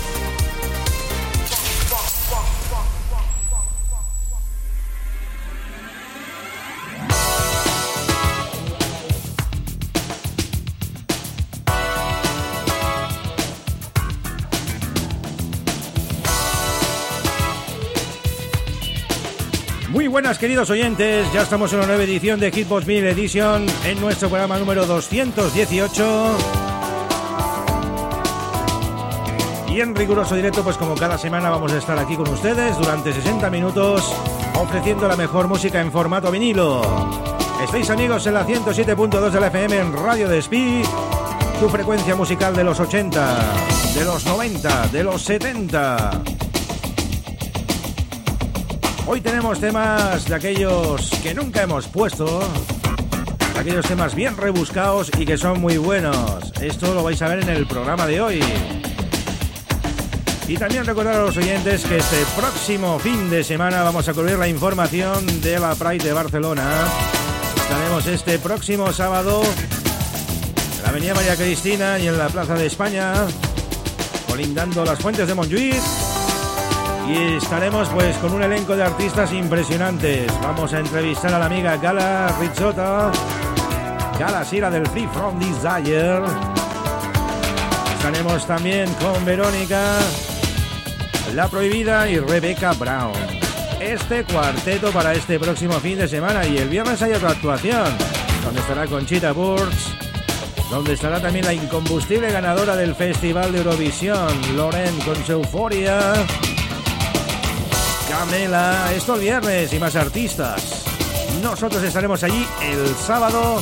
Buenas 20.27 20.39
queridos 20.39 20.69
oyentes, 20.69 21.31
ya 21.31 21.43
estamos 21.43 21.71
en 21.71 21.79
una 21.79 21.87
nueva 21.87 22.03
edición 22.03 22.37
de 22.37 22.51
Hitbox 22.51 22.85
1000 22.85 23.07
Edition 23.07 23.65
en 23.85 24.01
nuestro 24.01 24.27
programa 24.27 24.59
número 24.59 24.85
218. 24.85 26.37
Y 29.69 29.79
en 29.79 29.95
riguroso 29.95 30.35
directo, 30.35 30.65
pues 30.65 30.75
como 30.75 30.95
cada 30.95 31.17
semana 31.17 31.49
vamos 31.49 31.71
a 31.71 31.77
estar 31.77 31.97
aquí 31.97 32.17
con 32.17 32.27
ustedes 32.27 32.77
durante 32.77 33.13
60 33.13 33.49
minutos 33.49 34.13
ofreciendo 34.55 35.07
la 35.07 35.15
mejor 35.15 35.47
música 35.47 35.79
en 35.79 35.93
formato 35.93 36.29
vinilo. 36.29 36.81
Estáis 37.63 37.89
amigos 37.89 38.27
en 38.27 38.33
la 38.33 38.45
107.2 38.45 39.29
de 39.29 39.39
la 39.39 39.47
FM 39.47 39.79
en 39.79 39.93
Radio 39.93 40.27
Despí, 40.27 40.81
tu 41.61 41.69
frecuencia 41.69 42.17
musical 42.17 42.53
de 42.53 42.65
los 42.65 42.81
80, 42.81 43.53
de 43.95 44.03
los 44.03 44.25
90, 44.25 44.87
de 44.89 45.03
los 45.05 45.21
70. 45.21 46.46
Hoy 49.09 49.21
tenemos 49.21 49.61
temas 49.61 50.25
de 50.25 50.35
aquellos 50.35 51.09
que 51.23 51.33
nunca 51.33 51.61
hemos 51.61 51.87
puesto, 51.87 52.41
aquellos 53.57 53.85
temas 53.85 54.13
bien 54.13 54.35
rebuscados 54.35 55.09
y 55.17 55.25
que 55.25 55.37
son 55.37 55.61
muy 55.61 55.77
buenos. 55.77 56.51
Esto 56.59 56.93
lo 56.93 57.03
vais 57.03 57.21
a 57.21 57.29
ver 57.29 57.39
en 57.43 57.49
el 57.49 57.65
programa 57.67 58.05
de 58.05 58.19
hoy. 58.19 58.43
Y 60.49 60.57
también 60.57 60.85
recordar 60.85 61.15
a 61.15 61.21
los 61.21 61.37
oyentes 61.37 61.85
que 61.85 61.97
este 61.97 62.17
próximo 62.35 62.99
fin 62.99 63.29
de 63.29 63.45
semana 63.45 63.81
vamos 63.81 64.09
a 64.09 64.13
cubrir 64.13 64.37
la 64.37 64.49
información 64.49 65.41
de 65.41 65.57
la 65.57 65.73
Pride 65.75 66.03
de 66.03 66.11
Barcelona. 66.11 66.65
Estaremos 67.55 68.05
este 68.07 68.39
próximo 68.39 68.91
sábado 68.91 69.41
en 70.75 70.83
la 70.83 70.89
Avenida 70.89 71.13
María 71.13 71.37
Cristina 71.37 71.97
y 71.97 72.09
en 72.09 72.17
la 72.17 72.27
Plaza 72.27 72.55
de 72.55 72.65
España, 72.65 73.13
colindando 74.27 74.83
las 74.83 74.99
fuentes 74.99 75.25
de 75.25 75.33
Montjuïc 75.33 76.06
y 77.07 77.37
estaremos 77.37 77.87
pues 77.89 78.17
con 78.17 78.33
un 78.33 78.43
elenco 78.43 78.75
de 78.75 78.83
artistas 78.83 79.31
impresionantes. 79.31 80.31
Vamos 80.41 80.73
a 80.73 80.79
entrevistar 80.79 81.33
a 81.33 81.39
la 81.39 81.45
amiga 81.45 81.77
Gala 81.77 82.35
Rizzota, 82.39 83.11
Gala 84.19 84.43
Sira 84.43 84.69
del 84.69 84.85
Free 84.87 85.07
From 85.07 85.39
Desire. 85.39 86.21
Estaremos 87.95 88.45
también 88.45 88.93
con 88.95 89.23
Verónica, 89.23 89.97
La 91.33 91.47
Prohibida 91.47 92.09
y 92.09 92.19
Rebecca 92.19 92.73
Brown. 92.73 93.13
Este 93.79 94.23
cuarteto 94.25 94.91
para 94.91 95.13
este 95.13 95.39
próximo 95.39 95.73
fin 95.75 95.97
de 95.97 96.07
semana 96.07 96.45
y 96.45 96.57
el 96.57 96.67
viernes 96.67 97.01
hay 97.01 97.13
otra 97.13 97.29
actuación, 97.29 97.87
donde 98.43 98.59
estará 98.59 98.85
Conchita 98.85 99.31
Burks, 99.31 99.93
donde 100.69 100.93
estará 100.93 101.21
también 101.21 101.45
la 101.45 101.53
incombustible 101.53 102.31
ganadora 102.31 102.75
del 102.75 102.95
Festival 102.95 103.53
de 103.53 103.59
Eurovisión, 103.59 104.57
Loren 104.57 104.99
con 105.01 105.15
su 105.23 105.33
euforia. 105.33 106.13
Camela, 108.19 108.91
esto 108.95 109.13
el 109.13 109.21
viernes 109.21 109.71
y 109.73 109.77
más 109.77 109.95
artistas. 109.95 110.83
Nosotros 111.43 111.83
estaremos 111.83 112.23
allí 112.23 112.47
el 112.63 112.95
sábado 112.95 113.61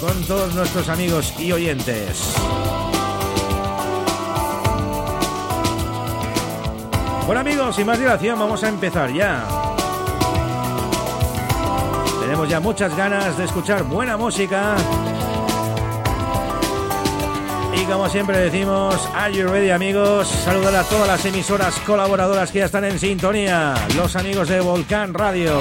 con 0.00 0.24
todos 0.24 0.54
nuestros 0.54 0.88
amigos 0.88 1.34
y 1.38 1.52
oyentes. 1.52 2.34
Bueno 7.26 7.40
amigos, 7.42 7.76
sin 7.76 7.84
más 7.84 7.98
dilación 7.98 8.38
vamos 8.38 8.64
a 8.64 8.70
empezar 8.70 9.12
ya. 9.12 9.46
Tenemos 12.22 12.48
ya 12.48 12.60
muchas 12.60 12.96
ganas 12.96 13.36
de 13.36 13.44
escuchar 13.44 13.82
buena 13.82 14.16
música. 14.16 14.76
Como 17.88 18.06
siempre 18.10 18.38
decimos, 18.38 19.08
are 19.14 19.32
you 19.32 19.48
ready 19.48 19.70
amigos? 19.70 20.28
Saludar 20.28 20.76
a 20.76 20.84
todas 20.84 21.08
las 21.08 21.24
emisoras 21.24 21.74
colaboradoras 21.86 22.50
que 22.50 22.58
ya 22.58 22.66
están 22.66 22.84
en 22.84 22.98
sintonía. 22.98 23.74
Los 23.96 24.14
amigos 24.14 24.48
de 24.48 24.60
Volcán 24.60 25.14
Radio, 25.14 25.58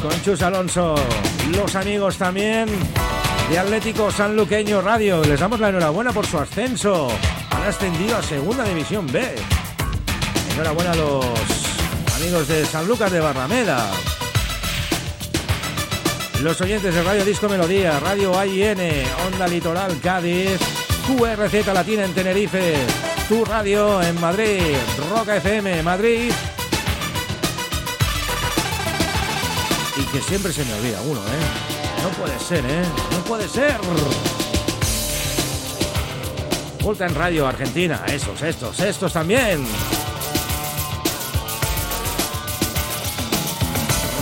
con 0.00 0.12
Chus 0.22 0.40
Alonso. 0.42 0.94
Los 1.50 1.74
amigos 1.74 2.16
también 2.16 2.68
de 3.50 3.58
Atlético 3.58 4.12
Sanluqueño 4.12 4.80
Radio. 4.82 5.22
Les 5.24 5.40
damos 5.40 5.58
la 5.58 5.70
enhorabuena 5.70 6.12
por 6.12 6.26
su 6.26 6.38
ascenso. 6.38 7.08
Han 7.50 7.62
ascendido 7.64 8.16
a 8.16 8.22
Segunda 8.22 8.62
División 8.62 9.08
B. 9.08 9.34
Enhorabuena 10.54 10.92
a 10.92 10.96
los 10.96 11.24
amigos 12.16 12.46
de 12.46 12.64
San 12.64 12.86
Lucas 12.86 13.10
de 13.10 13.18
Barrameda. 13.18 13.90
Los 16.40 16.58
oyentes 16.60 16.94
de 16.94 17.02
Radio 17.02 17.24
Disco 17.24 17.48
Melodía, 17.48 17.98
Radio 18.00 18.38
AIN, 18.38 18.78
Onda 19.26 19.46
Litoral 19.46 20.00
Cádiz, 20.00 20.58
QRZ 21.06 21.66
Latina 21.72 22.04
en 22.04 22.14
Tenerife, 22.14 22.74
Tu 23.28 23.44
Radio 23.44 24.02
en 24.02 24.20
Madrid, 24.20 24.76
Roca 25.10 25.36
FM 25.36 25.82
Madrid. 25.82 26.32
Y 29.96 30.02
que 30.04 30.20
siempre 30.20 30.52
se 30.52 30.64
me 30.64 30.74
olvida 30.74 31.00
uno, 31.02 31.20
¿eh? 31.20 32.02
No 32.02 32.08
puede 32.10 32.38
ser, 32.38 32.64
¿eh? 32.64 32.82
No 33.12 33.18
puede 33.24 33.48
ser. 33.48 33.76
Volta 36.82 37.06
en 37.06 37.14
Radio 37.14 37.46
Argentina, 37.46 38.02
esos, 38.06 38.40
estos, 38.42 38.80
estos 38.80 39.12
también. 39.12 39.66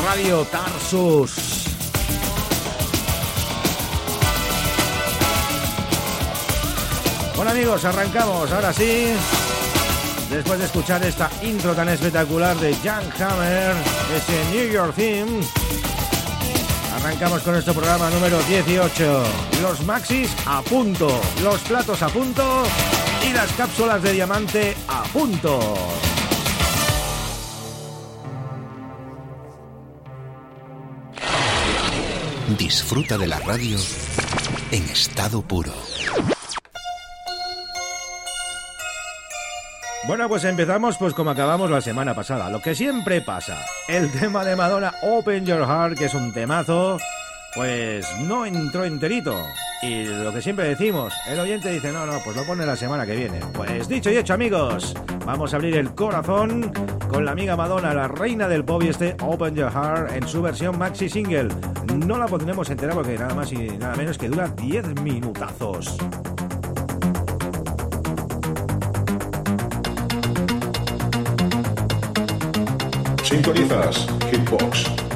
Radio 0.04 0.44
Tarsus. 0.44 1.57
Bueno 7.38 7.52
amigos, 7.52 7.84
arrancamos 7.84 8.50
ahora 8.50 8.72
sí. 8.72 9.12
Después 10.28 10.58
de 10.58 10.64
escuchar 10.64 11.04
esta 11.04 11.30
intro 11.42 11.72
tan 11.72 11.88
espectacular 11.88 12.56
de 12.56 12.74
Jan 12.74 13.04
Hammer, 13.16 13.76
ese 14.16 14.44
New 14.50 14.72
York 14.72 14.92
Theme, 14.96 15.40
arrancamos 16.96 17.40
con 17.42 17.52
nuestro 17.52 17.74
programa 17.74 18.10
número 18.10 18.42
18. 18.42 19.22
Los 19.62 19.84
maxis 19.84 20.28
a 20.46 20.62
punto, 20.62 21.20
los 21.40 21.60
platos 21.60 22.02
a 22.02 22.08
punto 22.08 22.64
y 23.24 23.32
las 23.32 23.52
cápsulas 23.52 24.02
de 24.02 24.14
diamante 24.14 24.76
a 24.88 25.04
punto. 25.04 25.76
Disfruta 32.58 33.16
de 33.16 33.28
la 33.28 33.38
radio 33.38 33.78
en 34.72 34.82
estado 34.88 35.40
puro. 35.40 35.72
Bueno, 40.08 40.26
pues 40.26 40.42
empezamos 40.44 40.96
pues 40.96 41.12
como 41.12 41.28
acabamos 41.28 41.70
la 41.70 41.82
semana 41.82 42.14
pasada, 42.14 42.48
lo 42.48 42.62
que 42.62 42.74
siempre 42.74 43.20
pasa. 43.20 43.62
El 43.86 44.10
tema 44.10 44.42
de 44.42 44.56
Madonna 44.56 44.94
Open 45.02 45.44
Your 45.44 45.66
Heart, 45.66 45.98
que 45.98 46.06
es 46.06 46.14
un 46.14 46.32
temazo, 46.32 46.96
pues 47.54 48.06
no 48.22 48.46
entró 48.46 48.86
enterito. 48.86 49.36
Y 49.82 50.04
lo 50.04 50.32
que 50.32 50.40
siempre 50.40 50.66
decimos, 50.66 51.12
el 51.28 51.38
oyente 51.38 51.70
dice, 51.70 51.92
no, 51.92 52.06
no, 52.06 52.20
pues 52.24 52.34
lo 52.34 52.46
pone 52.46 52.64
la 52.64 52.74
semana 52.74 53.04
que 53.04 53.16
viene. 53.16 53.40
Pues 53.52 53.86
dicho 53.86 54.10
y 54.10 54.16
hecho, 54.16 54.32
amigos, 54.32 54.94
vamos 55.26 55.52
a 55.52 55.56
abrir 55.56 55.76
el 55.76 55.94
corazón 55.94 56.72
con 57.10 57.26
la 57.26 57.32
amiga 57.32 57.54
Madonna, 57.54 57.92
la 57.92 58.08
reina 58.08 58.48
del 58.48 58.64
pop 58.64 58.82
y 58.84 58.88
este 58.88 59.14
Open 59.20 59.54
Your 59.54 59.70
Heart 59.70 60.12
en 60.12 60.26
su 60.26 60.40
versión 60.40 60.78
maxi 60.78 61.10
single. 61.10 61.48
No 62.06 62.16
la 62.16 62.24
pondremos 62.28 62.70
entera 62.70 62.94
porque 62.94 63.18
nada 63.18 63.34
más 63.34 63.52
y 63.52 63.76
nada 63.76 63.94
menos 63.94 64.16
que 64.16 64.30
dura 64.30 64.48
10 64.48 65.02
minutazos. 65.02 65.98
Sintonizas 73.38 74.04
Hitbox. 74.32 75.07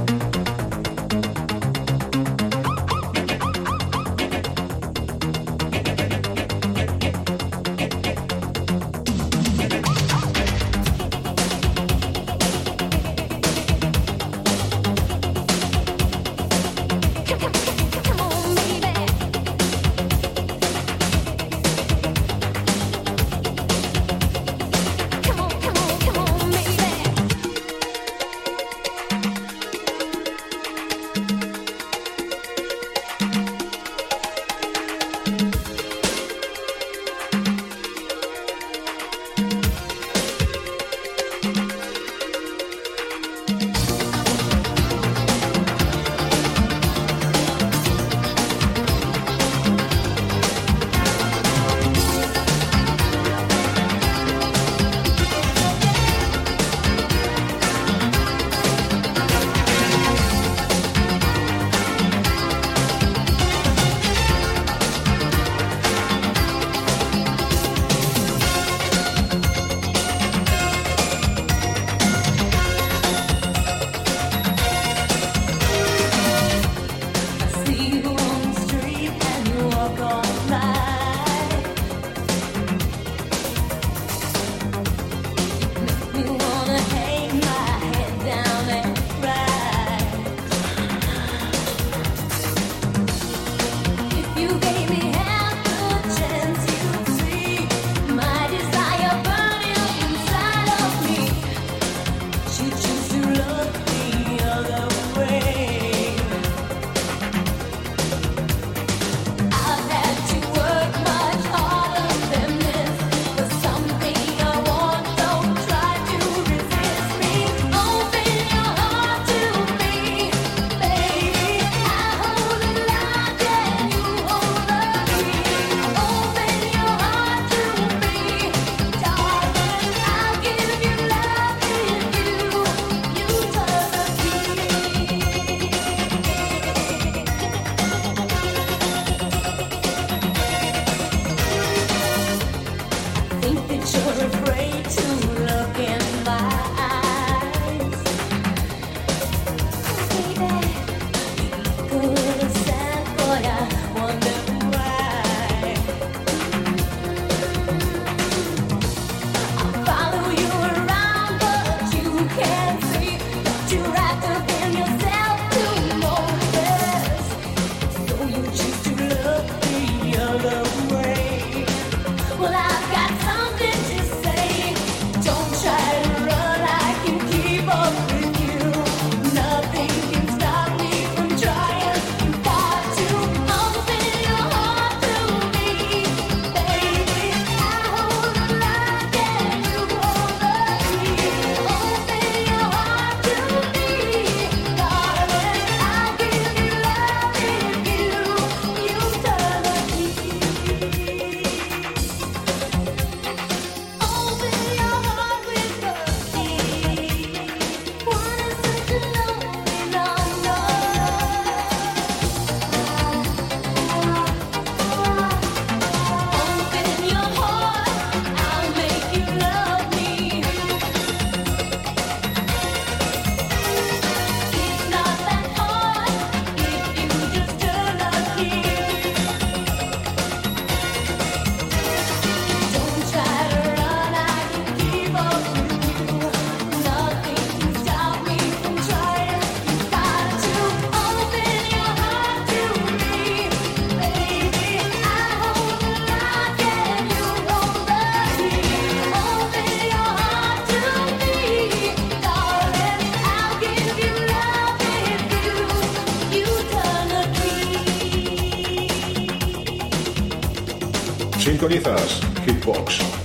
Sintonizas 261.42 262.20
Hitbox. 262.46 263.21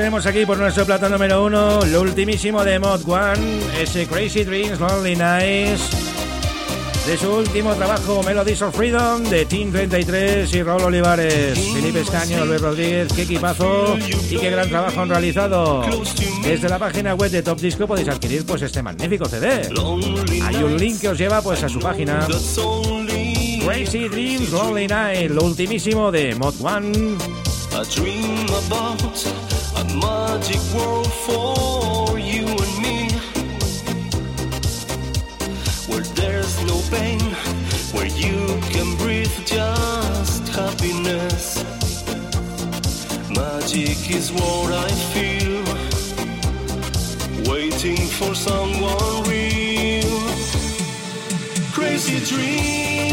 Tenemos 0.00 0.24
aquí 0.24 0.46
por 0.46 0.56
nuestro 0.56 0.86
plato 0.86 1.10
número 1.10 1.44
uno, 1.44 1.84
lo 1.84 2.00
ultimísimo 2.00 2.64
de 2.64 2.78
Mod 2.78 3.06
One, 3.06 3.60
ese 3.78 4.06
Crazy 4.06 4.44
Dreams 4.44 4.80
Lonely 4.80 5.14
Nights, 5.14 5.90
de 7.06 7.18
su 7.18 7.30
último 7.30 7.74
trabajo 7.74 8.22
Melodies 8.22 8.62
of 8.62 8.74
Freedom, 8.74 9.22
de 9.24 9.44
Team 9.44 9.70
33 9.70 10.54
y 10.54 10.62
Raúl 10.62 10.84
Olivares, 10.84 11.58
Felipe 11.74 12.00
Escaño, 12.00 12.46
Luis 12.46 12.62
Rodríguez, 12.62 13.12
qué 13.12 13.22
equipazo 13.22 13.98
y 14.30 14.38
qué 14.38 14.48
gran 14.48 14.70
trabajo 14.70 15.02
han 15.02 15.10
realizado. 15.10 15.82
Desde 16.42 16.70
la 16.70 16.78
página 16.78 17.14
web 17.14 17.30
de 17.30 17.42
Top 17.42 17.60
Disco 17.60 17.86
podéis 17.86 18.08
adquirir 18.08 18.46
pues 18.46 18.62
este 18.62 18.82
magnífico 18.82 19.26
CD. 19.26 19.68
Hay 20.42 20.56
un 20.62 20.78
link 20.78 20.98
que 20.98 21.10
os 21.10 21.18
lleva 21.18 21.42
pues 21.42 21.62
a 21.62 21.68
su 21.68 21.78
página. 21.78 22.26
Crazy 23.66 24.08
Dreams 24.08 24.50
Lonely 24.50 24.86
Night, 24.86 25.30
lo 25.30 25.44
ultimísimo 25.44 26.10
de 26.10 26.34
Mod 26.36 26.54
One. 26.62 27.18
Magic 30.00 30.60
world 30.74 31.12
for 31.26 32.18
you 32.18 32.46
and 32.46 32.74
me. 32.84 32.98
Where 35.88 36.06
there's 36.20 36.56
no 36.64 36.76
pain, 36.90 37.20
where 37.94 38.06
you 38.06 38.38
can 38.74 38.96
breathe 38.96 39.36
just 39.46 40.48
happiness. 40.48 41.62
Magic 43.30 43.98
is 44.10 44.32
what 44.32 44.72
I 44.72 44.90
feel, 45.12 45.64
waiting 47.50 48.02
for 48.18 48.34
someone 48.34 49.24
real. 49.28 50.18
Crazy 51.72 52.18
dreams, 52.32 53.09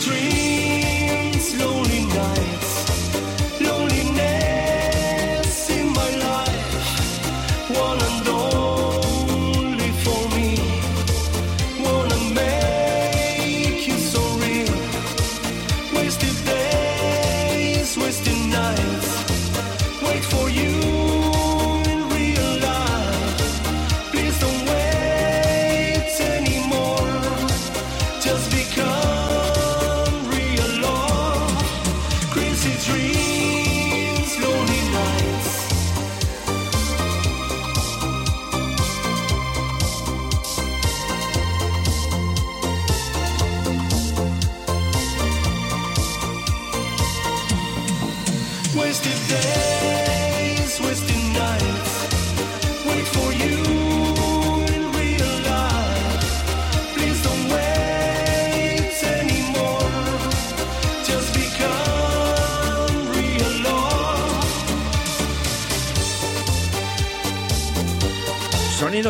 dreams, 0.00 1.58
lonely 1.58 2.04
nights, 2.06 2.55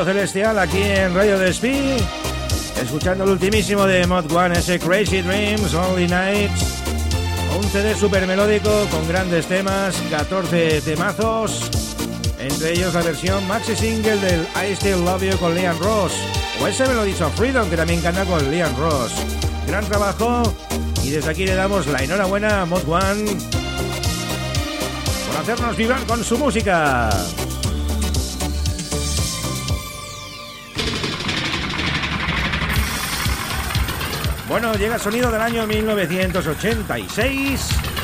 Celestial 0.04 0.58
aquí 0.58 0.82
en 0.82 1.14
Radio 1.14 1.38
Despí. 1.38 1.96
Escuchando 2.82 3.24
el 3.24 3.30
ultimísimo 3.30 3.86
de 3.86 4.06
Mod 4.06 4.30
One, 4.30 4.58
ese 4.58 4.78
Crazy 4.78 5.22
Dreams, 5.22 5.72
Only 5.74 6.06
Nights. 6.06 6.82
Un 7.56 7.64
CD 7.64 7.94
super 7.94 8.26
melódico 8.26 8.70
con 8.90 9.06
grandes 9.08 9.46
temas, 9.46 9.96
14 10.10 10.82
temazos. 10.82 11.70
Entre 12.38 12.72
ellos 12.72 12.94
la 12.94 13.02
versión 13.02 13.46
maxi 13.48 13.74
single 13.74 14.16
del 14.18 14.46
I 14.54 14.74
Still 14.76 15.04
Love 15.04 15.22
You 15.22 15.38
con 15.38 15.54
Liam 15.54 15.78
Ross. 15.78 16.12
O 16.60 16.66
ese 16.66 16.86
Melodies 16.86 17.20
of 17.22 17.34
Freedom 17.34 17.68
que 17.70 17.76
también 17.76 18.00
canta 18.02 18.24
con 18.24 18.50
Liam 18.50 18.76
Ross. 18.76 19.12
Gran 19.66 19.84
trabajo. 19.86 20.42
Y 21.02 21.10
desde 21.10 21.30
aquí 21.30 21.46
le 21.46 21.54
damos 21.54 21.86
la 21.86 22.02
enhorabuena 22.02 22.62
a 22.62 22.66
Mod 22.66 22.88
One 22.88 23.36
por 25.26 25.36
hacernos 25.36 25.76
vibrar 25.76 26.02
con 26.06 26.22
su 26.22 26.36
música. 26.36 27.10
Bueno, 34.58 34.74
llega 34.74 34.98
sonido 34.98 35.30
del 35.30 35.42
año 35.42 35.66
1986. 35.66 37.60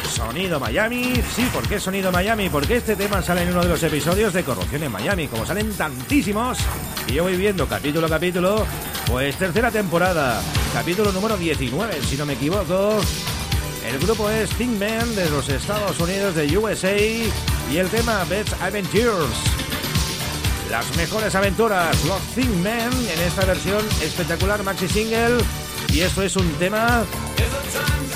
Sonido 0.07 0.61
Miami. 0.61 1.15
Sí, 1.35 1.49
¿por 1.51 1.67
qué 1.67 1.81
Sonido 1.81 2.13
Miami? 2.13 2.51
Porque 2.51 2.77
este 2.77 2.95
tema 2.95 3.23
sale 3.23 3.45
en 3.45 3.53
uno 3.53 3.63
de 3.63 3.71
los 3.71 3.83
episodios 3.83 4.35
de 4.35 4.45
Corrupción 4.45 4.83
en 4.83 4.93
Miami. 4.93 5.29
Como 5.29 5.47
salen 5.47 5.73
tantísimos, 5.73 6.59
y 7.09 7.15
yo 7.15 7.23
voy 7.23 7.39
viendo 7.39 7.67
capítulo 7.67 8.07
a 8.07 8.11
capítulo, 8.11 8.67
pues 9.07 9.35
tercera 9.37 9.71
temporada, 9.71 10.43
capítulo 10.75 11.11
número 11.11 11.39
19, 11.39 12.03
si 12.03 12.19
no 12.19 12.27
me 12.27 12.35
equivoco. 12.35 13.01
El 13.91 13.99
grupo 14.01 14.29
es 14.29 14.51
Think 14.51 14.79
Man 14.79 15.15
de 15.15 15.31
los 15.31 15.49
Estados 15.49 15.99
Unidos 16.01 16.35
de 16.35 16.59
USA 16.59 16.95
y 16.95 17.33
el 17.79 17.89
tema 17.89 18.25
Best 18.25 18.53
Adventures. 18.61 19.39
Las 20.71 20.95
mejores 20.99 21.35
aventuras, 21.35 21.97
los 22.05 22.21
Think 22.35 22.55
Men 22.57 22.93
en 22.93 23.23
esta 23.27 23.47
versión 23.47 23.83
espectacular 24.03 24.63
maxi 24.63 24.87
single. 24.87 25.39
Y 25.93 26.01
esto 26.01 26.23
es 26.23 26.37
un 26.37 26.51
tema, 26.55 27.05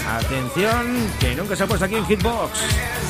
atención, 0.09 1.12
que 1.21 1.35
nunca 1.35 1.54
se 1.54 1.64
ha 1.64 1.66
puesto 1.66 1.85
aquí 1.85 1.97
en 1.97 2.06
Hitbox. 2.06 3.06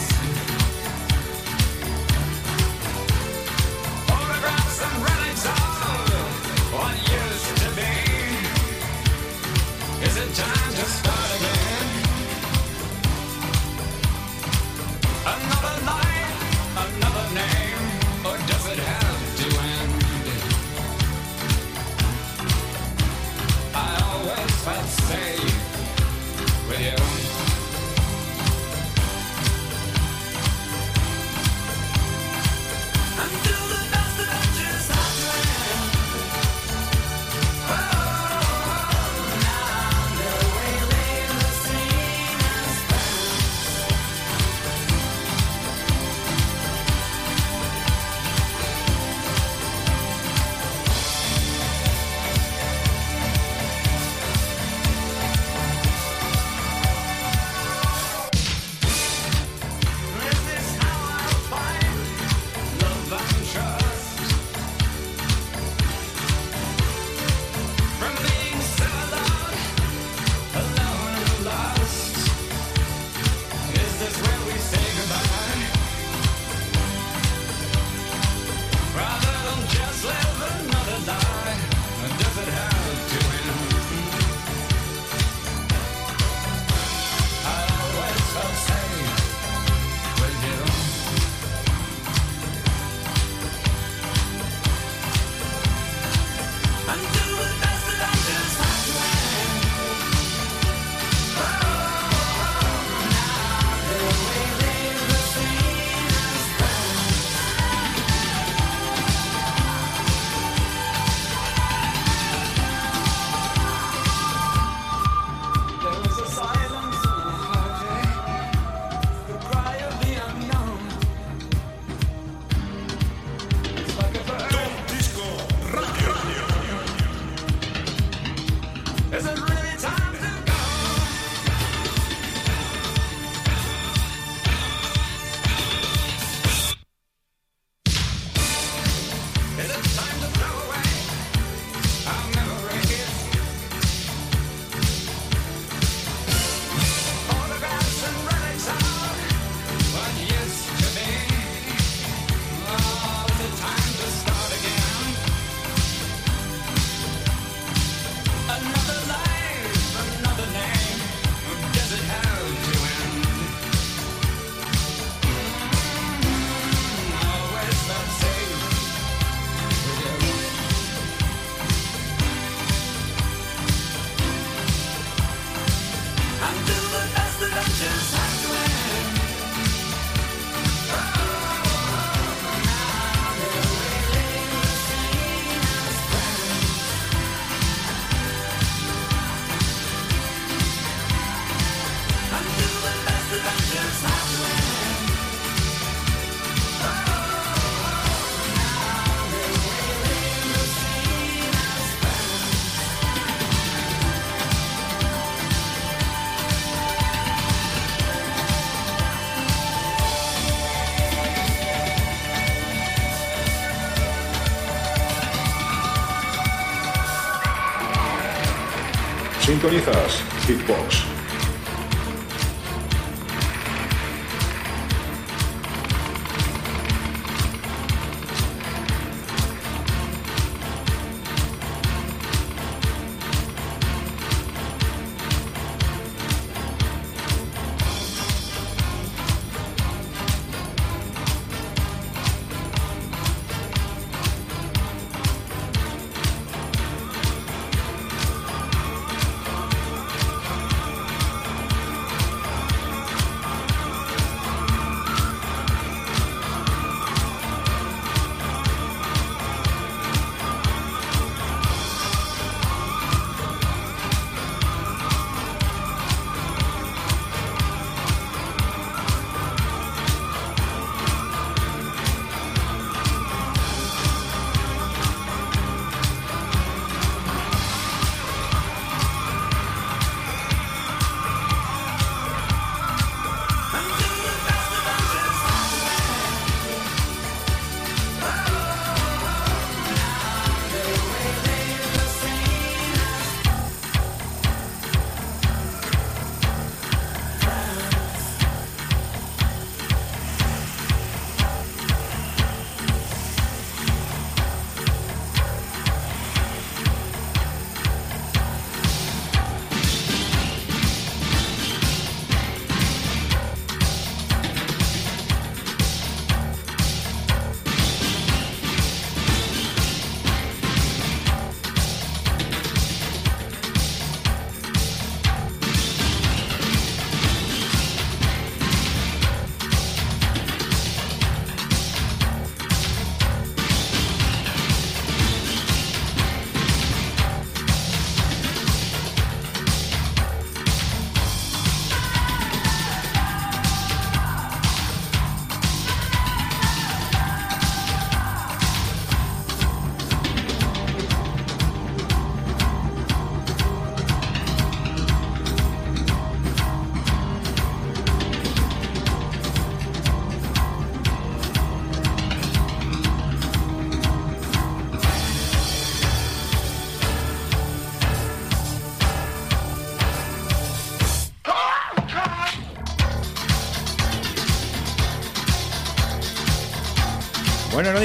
Sintonizas 219.67 220.23
Hitbox. 220.47 221.06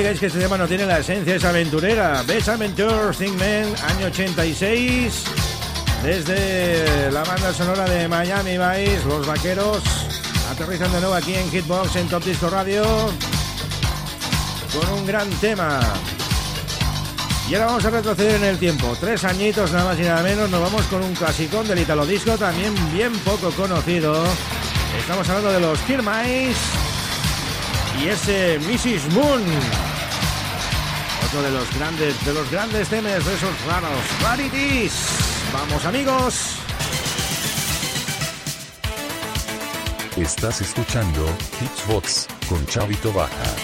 Digáis 0.02 0.20
que 0.20 0.26
este 0.26 0.40
tema 0.40 0.58
no 0.58 0.68
tiene 0.68 0.88
la 0.88 0.98
esencia, 0.98 1.36
es 1.36 1.46
aventurera. 1.46 2.24
Best 2.24 2.50
Adventure 2.50 3.14
Man, 3.38 3.72
año 3.88 4.08
86. 4.08 5.26
Desde 6.02 7.12
la 7.12 7.24
banda 7.24 7.54
sonora 7.54 7.86
de 7.86 8.08
Miami 8.08 8.58
Vice, 8.58 9.06
Los 9.08 9.28
Vaqueros, 9.28 9.84
aterrizan 10.50 10.92
de 10.92 11.02
nuevo 11.02 11.14
aquí 11.14 11.36
en 11.36 11.52
Hitbox, 11.52 11.98
en 11.98 12.08
Top 12.08 12.24
Disco 12.24 12.50
Radio, 12.50 12.84
con 14.74 14.98
un 14.98 15.06
gran 15.06 15.30
tema. 15.40 15.80
Y 17.48 17.54
ahora 17.54 17.68
vamos 17.68 17.86
a 17.86 17.92
retroceder 17.92 18.38
en 18.38 18.46
el 18.46 18.58
tiempo. 18.58 18.98
Tres 19.00 19.24
añitos 19.24 19.72
nada 19.72 19.86
más 19.86 20.00
y 20.00 20.02
nada 20.02 20.24
menos. 20.24 20.50
Nos 20.50 20.62
vamos 20.62 20.82
con 20.88 21.04
un 21.04 21.14
clasicón 21.14 21.68
del 21.68 21.78
Italo 21.78 22.08
Disco, 22.08 22.36
también 22.40 22.74
bien 22.92 23.14
poco 23.20 23.52
conocido. 23.52 24.24
Estamos 25.00 25.30
hablando 25.30 25.52
de 25.52 25.60
los 25.60 25.78
Kirmais 25.82 26.58
y 28.02 28.08
ese 28.08 28.58
Mrs. 28.58 29.14
Moon. 29.14 29.44
Otro 31.32 31.44
de 31.44 31.52
los 31.52 31.74
grandes, 31.78 32.26
de 32.26 32.34
los 32.34 32.52
grandes 32.52 32.90
temas 32.90 33.26
de 33.26 33.34
esos 33.34 33.66
raros. 33.66 34.22
Rarities. 34.22 34.92
Vamos 35.54 35.86
amigos. 35.86 36.58
Estás 40.18 40.60
escuchando 40.60 41.26
Hitsbox 41.62 42.28
con 42.50 42.66
Chavito 42.66 43.14
Baja. 43.14 43.56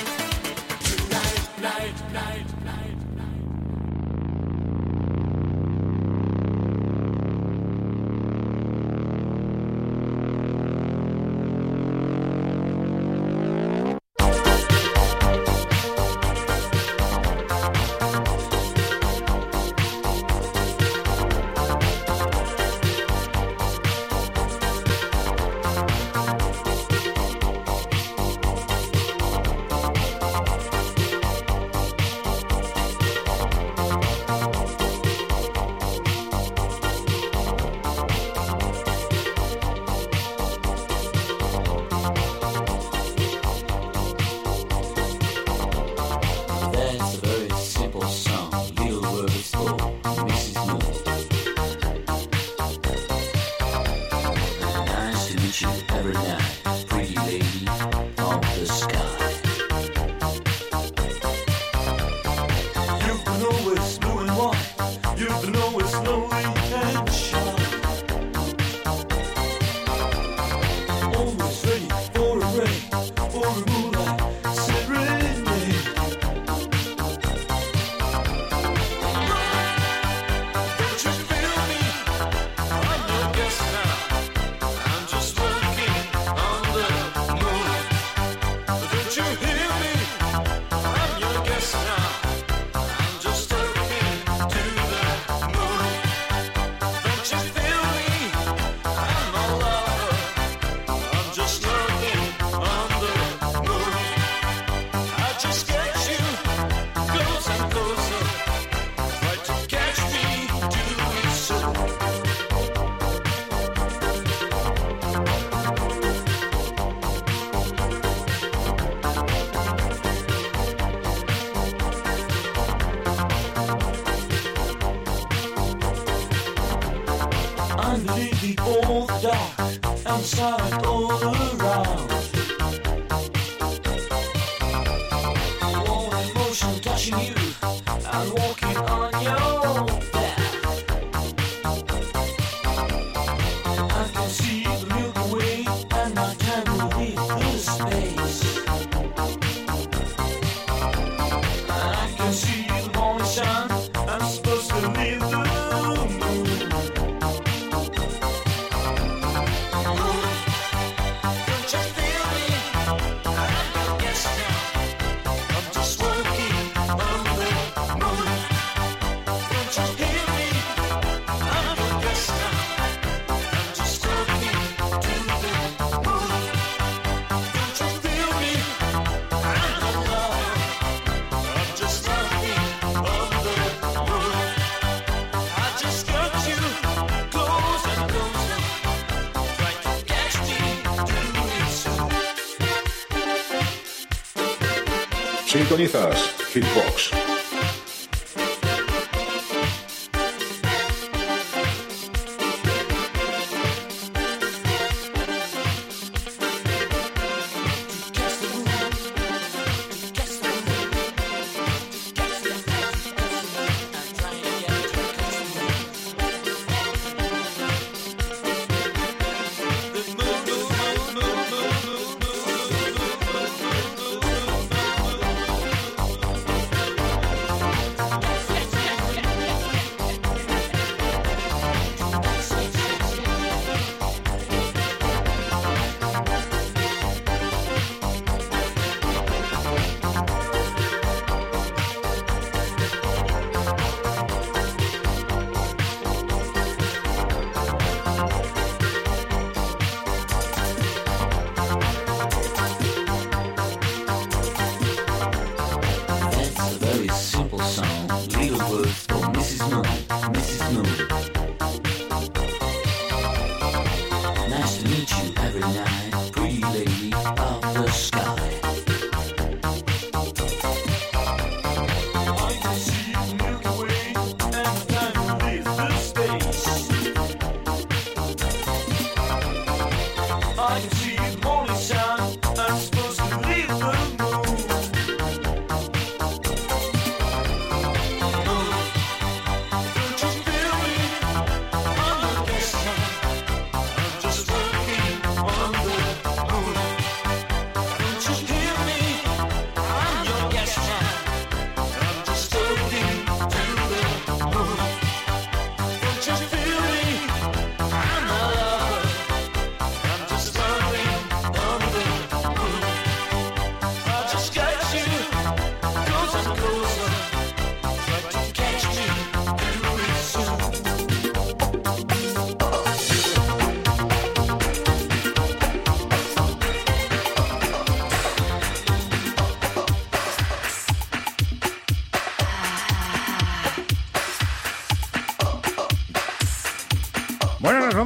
dark 129.21 129.59
and 130.05 130.23
silent 130.23 130.85
all 130.85 131.11
around. 131.23 132.16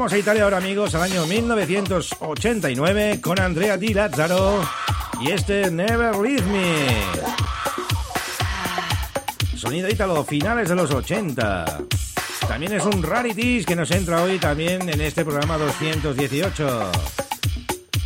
vamos 0.01 0.13
a 0.13 0.17
Italia 0.17 0.45
ahora, 0.45 0.57
amigos, 0.57 0.95
al 0.95 1.03
año 1.03 1.27
1989 1.27 3.21
con 3.21 3.39
Andrea 3.39 3.77
Di 3.77 3.93
Lazzaro 3.93 4.67
y 5.21 5.29
este 5.29 5.69
Never 5.69 6.15
Leave 6.15 6.41
Me. 6.41 6.87
Sonido 9.55 9.87
ítalo, 9.87 10.23
finales 10.23 10.69
de 10.69 10.75
los 10.75 10.89
80. 10.89 11.83
También 12.47 12.73
es 12.73 12.83
un 12.83 13.03
rarities 13.03 13.63
que 13.63 13.75
nos 13.75 13.91
entra 13.91 14.23
hoy 14.23 14.39
también 14.39 14.89
en 14.89 15.01
este 15.01 15.23
programa 15.23 15.59
218. 15.59 16.91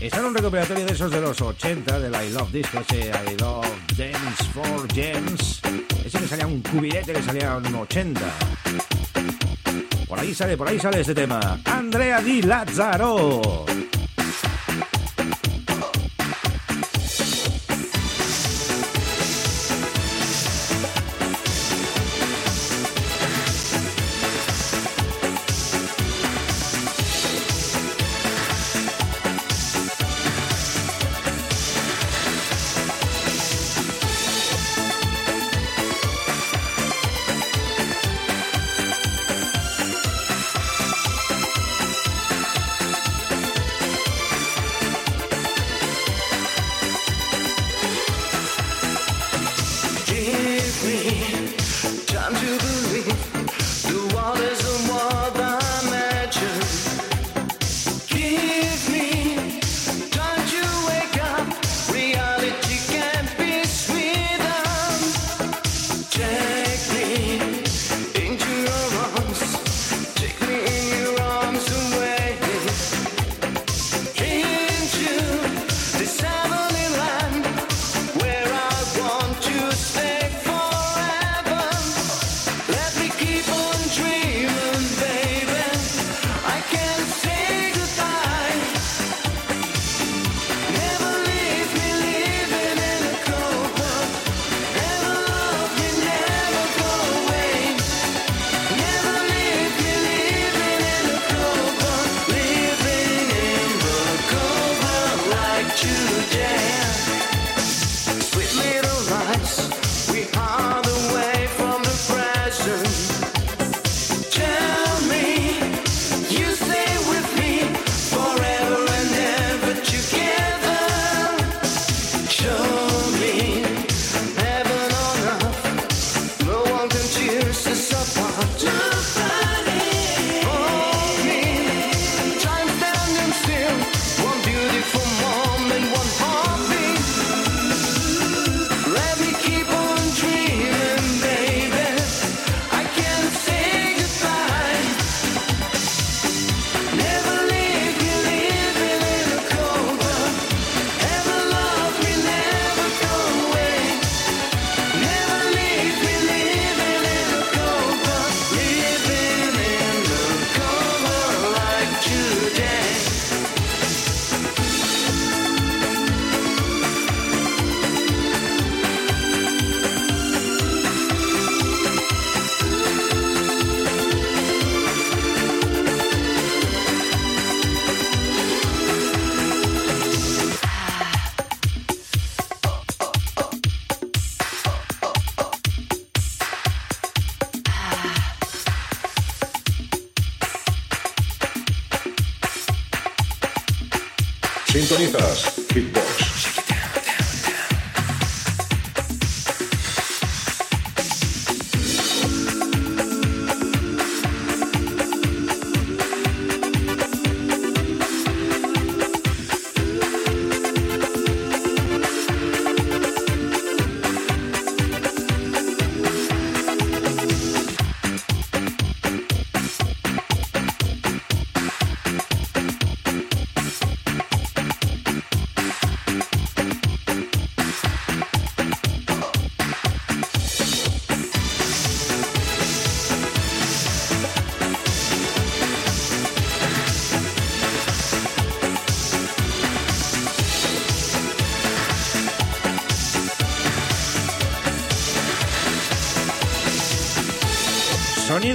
Está 0.01 0.19
en 0.19 0.25
un 0.25 0.35
recuperatorio 0.35 0.85
de 0.85 0.91
esos 0.91 1.09
de 1.09 1.21
los 1.21 1.39
80, 1.39 1.97
del 1.97 2.13
I 2.13 2.31
Love 2.33 2.51
Disco, 2.51 2.81
ese 2.81 3.09
I 3.09 3.37
Love 3.39 3.71
Dance 3.95 4.43
for 4.53 4.85
Gems. 4.93 5.61
Ese 6.03 6.19
que 6.19 6.27
salía 6.27 6.45
un 6.45 6.61
cubilete, 6.61 7.13
que 7.13 7.23
salía 7.23 7.55
un 7.55 7.73
80. 7.73 8.19
Por 10.07 10.19
ahí 10.19 10.33
sale, 10.33 10.57
por 10.57 10.67
ahí 10.67 10.79
sale 10.79 11.01
este 11.01 11.13
tema. 11.15 11.59
Andrea 11.65 12.21
Di 12.21 12.41
Lazzaro. 12.41 13.84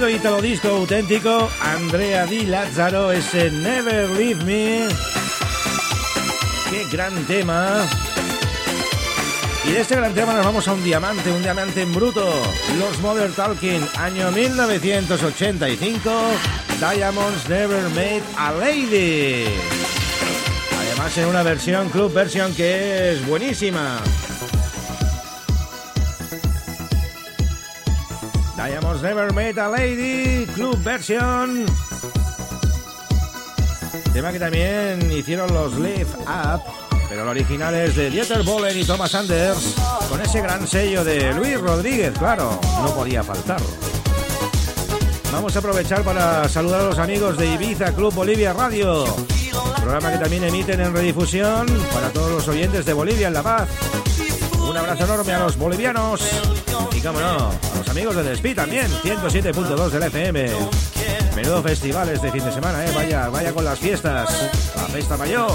Sonido 0.01 0.17
italo 0.17 0.41
disco 0.41 0.67
auténtico, 0.69 1.47
Andrea 1.61 2.25
Di 2.25 2.47
Lazzaro, 2.47 3.11
ese 3.11 3.51
Never 3.51 4.09
Leave 4.09 4.43
Me. 4.43 4.87
Qué 6.71 6.87
gran 6.91 7.13
tema. 7.25 7.87
Y 9.63 9.73
de 9.73 9.81
este 9.81 9.95
gran 9.95 10.11
tema 10.15 10.33
nos 10.33 10.43
vamos 10.43 10.67
a 10.67 10.73
un 10.73 10.83
diamante, 10.83 11.31
un 11.31 11.43
diamante 11.43 11.83
en 11.83 11.93
bruto. 11.93 12.27
Los 12.79 12.99
Mother 12.99 13.31
Talking, 13.33 13.87
año 13.99 14.31
1985. 14.31 16.11
Diamonds 16.79 17.47
Never 17.47 17.83
Made 17.89 18.23
a 18.37 18.53
Lady. 18.53 19.45
Además 20.79 21.15
en 21.15 21.25
una 21.27 21.43
versión, 21.43 21.89
club 21.89 22.11
version 22.11 22.55
que 22.55 23.11
es 23.11 23.27
buenísima. 23.27 24.01
Never 29.01 29.33
Met 29.33 29.57
a 29.57 29.67
Lady, 29.67 30.45
Club 30.53 30.77
Version. 30.83 31.65
Tema 34.13 34.31
que 34.31 34.39
también 34.39 35.11
hicieron 35.11 35.51
los 35.53 35.73
Live 35.77 36.07
Up, 36.19 36.61
pero 37.09 37.23
el 37.23 37.29
original 37.29 37.73
es 37.73 37.95
de 37.95 38.11
Dieter 38.11 38.43
Bohlen 38.43 38.77
y 38.77 38.83
Thomas 38.83 39.15
Anders, 39.15 39.75
con 40.07 40.21
ese 40.21 40.41
gran 40.41 40.67
sello 40.67 41.03
de 41.03 41.33
Luis 41.33 41.59
Rodríguez, 41.59 42.13
claro, 42.17 42.59
no 42.83 42.93
podía 42.93 43.23
faltar. 43.23 43.59
Vamos 45.31 45.55
a 45.55 45.59
aprovechar 45.59 46.03
para 46.03 46.47
saludar 46.47 46.81
a 46.81 46.85
los 46.85 46.99
amigos 46.99 47.37
de 47.37 47.47
Ibiza 47.47 47.93
Club 47.93 48.13
Bolivia 48.13 48.53
Radio, 48.53 49.05
programa 49.77 50.11
que 50.11 50.19
también 50.19 50.43
emiten 50.43 50.79
en 50.79 50.93
redifusión 50.93 51.65
para 51.91 52.09
todos 52.09 52.31
los 52.31 52.47
oyentes 52.47 52.85
de 52.85 52.93
Bolivia 52.93 53.29
en 53.29 53.33
La 53.33 53.41
Paz. 53.41 53.67
Un 54.69 54.77
abrazo 54.77 55.05
enorme 55.05 55.33
a 55.33 55.39
los 55.39 55.57
bolivianos 55.57 56.21
y, 56.95 57.01
como 57.01 57.19
no, 57.19 57.51
amigos 57.91 58.15
de 58.15 58.23
Despí 58.23 58.55
también, 58.55 58.87
107.2 59.03 59.89
del 59.89 60.03
FM. 60.03 60.49
Menudo 61.35 61.61
festivales 61.61 62.21
de 62.21 62.31
fin 62.31 62.43
de 62.43 62.51
semana, 62.53 62.85
¿eh? 62.85 62.91
Vaya, 62.95 63.27
vaya 63.27 63.51
con 63.53 63.65
las 63.65 63.77
fiestas. 63.77 64.49
La 64.77 64.83
Festa 64.83 65.17
Mayor. 65.17 65.51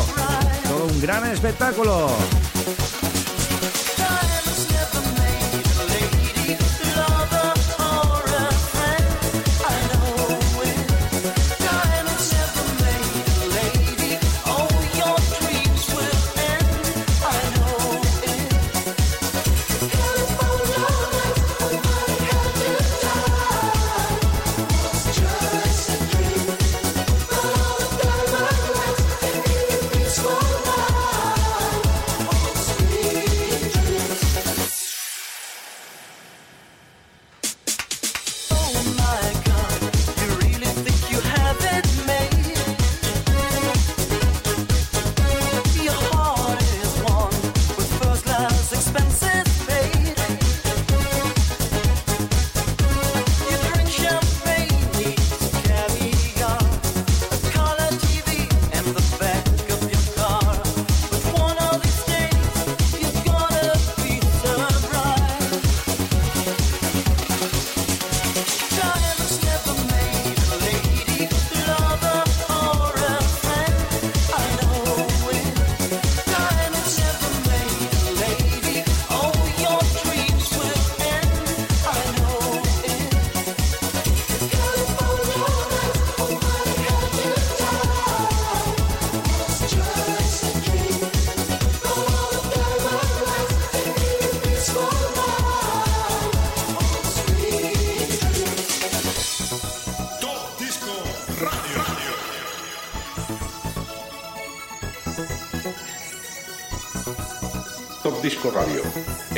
Todo 0.69 0.85
un 0.85 1.01
gran 1.01 1.25
espectáculo. 1.31 2.11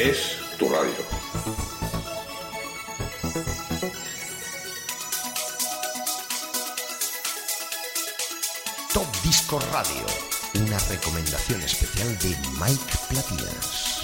Es 0.09 0.39
tu 0.59 0.67
radio. 0.71 0.91
Top 8.95 9.07
Disco 9.23 9.61
Radio, 9.71 10.07
una 10.65 10.79
recomendación 10.79 11.61
especial 11.61 12.19
de 12.21 12.35
Mike 12.59 12.97
Platinas. 13.11 13.98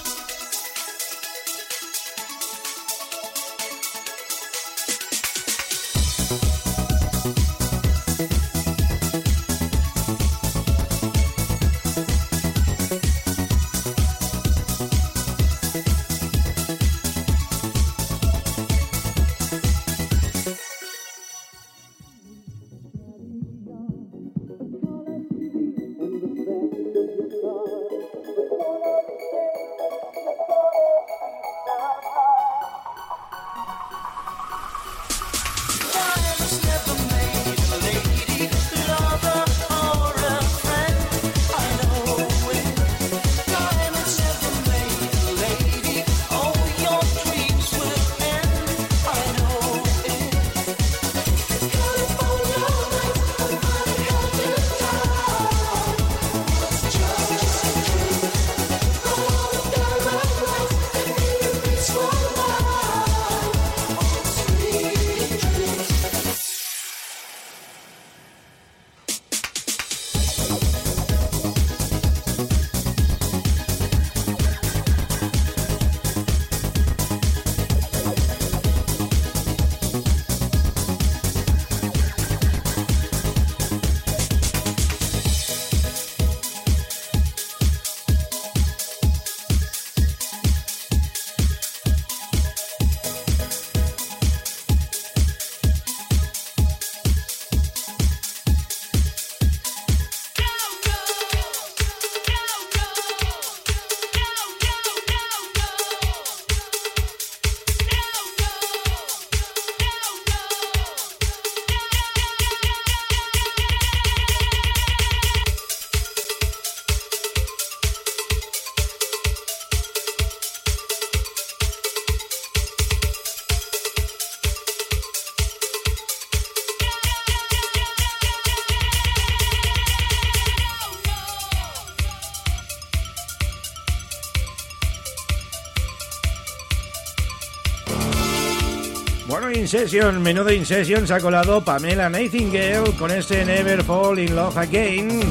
Incession, 139.64 140.20
menudo 140.20 140.52
Incession 140.52 141.06
se 141.06 141.14
ha 141.14 141.20
colado 141.20 141.64
Pamela 141.64 142.10
Nightingale 142.10 142.92
con 142.98 143.10
este 143.10 143.46
Never 143.46 143.82
Fall 143.82 144.18
in 144.18 144.36
Love 144.36 144.58
Again. 144.58 145.22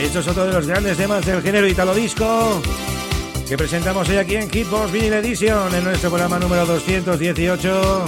Esto 0.00 0.18
es 0.18 0.26
otro 0.26 0.46
de 0.46 0.52
los 0.52 0.66
grandes 0.66 0.96
temas 0.96 1.24
del 1.24 1.40
género 1.42 1.68
italo 1.68 1.94
disco 1.94 2.60
que 3.48 3.56
presentamos 3.56 4.08
hoy 4.08 4.16
aquí 4.16 4.34
en 4.34 4.50
Hitbox 4.50 4.90
Vinyl 4.90 5.12
Edition 5.12 5.72
en 5.72 5.84
nuestro 5.84 6.10
programa 6.10 6.40
número 6.40 6.66
218. 6.66 8.04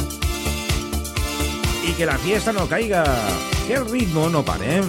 Y 1.88 1.92
que 1.92 2.04
la 2.04 2.18
fiesta 2.18 2.52
no 2.52 2.66
caiga, 2.68 3.04
que 3.68 3.74
el 3.74 3.88
ritmo 3.88 4.28
no 4.28 4.44
pare. 4.44 4.82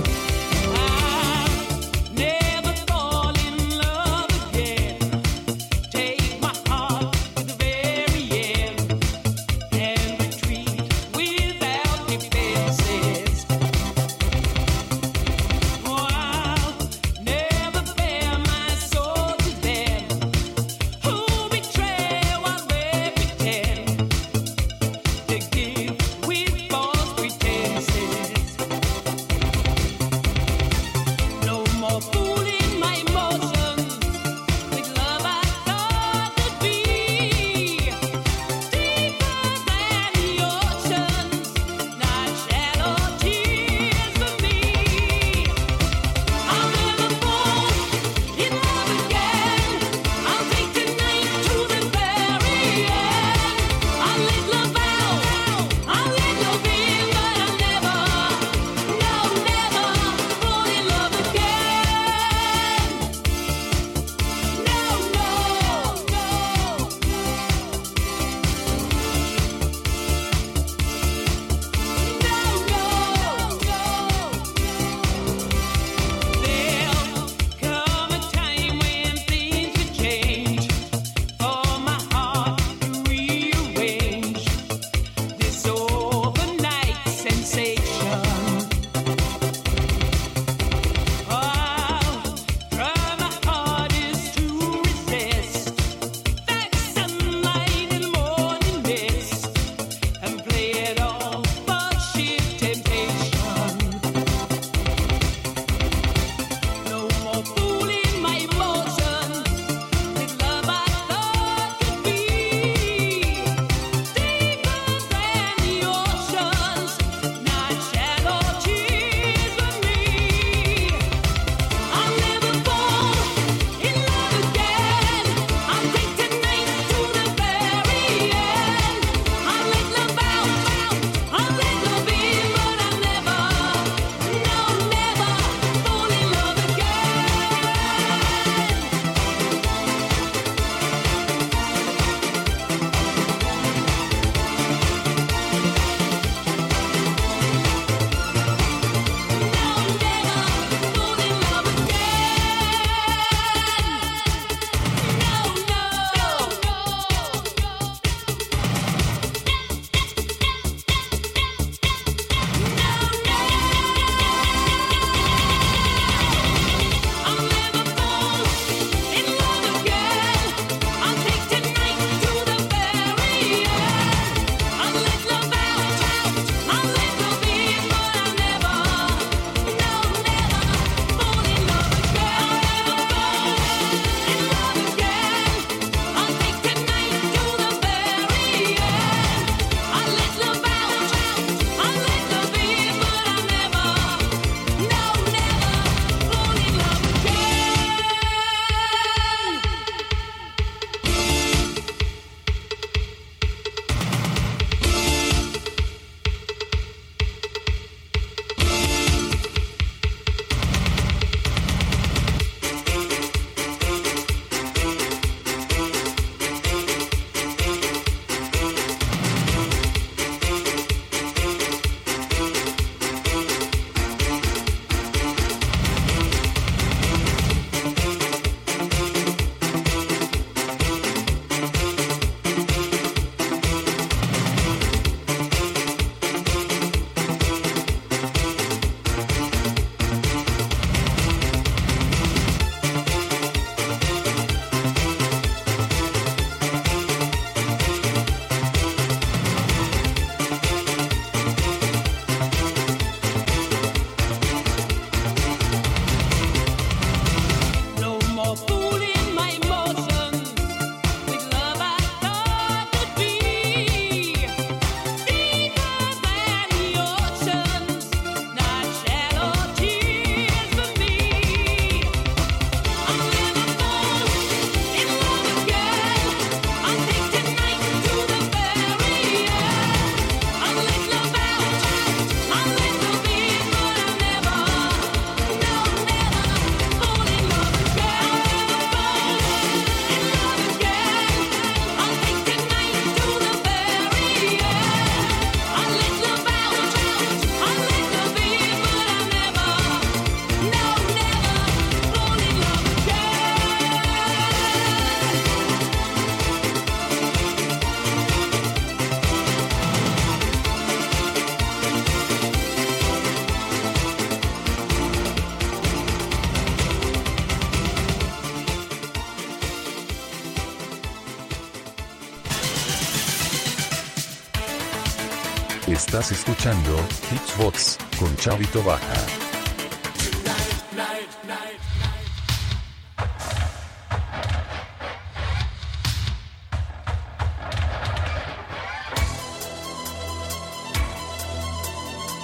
Estás 326.16 326.32
escuchando 326.32 326.96
Hitsbox 327.30 327.98
con 328.18 328.34
Chavito 328.38 328.82
Baja. 328.82 329.02